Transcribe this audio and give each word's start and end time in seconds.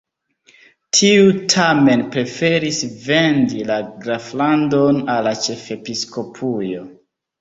Tiu 0.99 1.27
tamen 1.53 2.01
preferis 2.15 2.79
vendi 3.09 3.61
la 3.73 3.77
graflandon 4.07 5.01
al 5.17 5.25
la 5.29 5.35
ĉefepiskopujo. 5.45 6.83